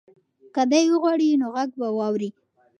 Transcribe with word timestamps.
که 0.55 0.61
دی 0.71 0.85
وغواړي 0.91 1.27
نو 1.41 1.47
غږ 1.55 1.69
به 1.79 1.87
واوري. 1.97 2.29